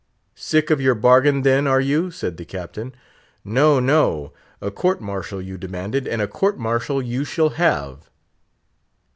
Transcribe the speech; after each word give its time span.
"Sick 0.33 0.71
of 0.71 0.81
your 0.81 0.95
bargain, 0.95 1.43
then, 1.43 1.67
are 1.67 1.79
you?" 1.79 2.09
said 2.09 2.37
the 2.37 2.43
Captain. 2.43 2.91
"No, 3.45 3.79
no! 3.79 4.33
a 4.59 4.71
court 4.71 4.99
martial 4.99 5.39
you 5.39 5.59
demanded, 5.59 6.07
and 6.07 6.23
a 6.23 6.27
court 6.27 6.57
martial 6.57 7.03
you 7.03 7.23
shall 7.23 7.49
have!" 7.49 8.09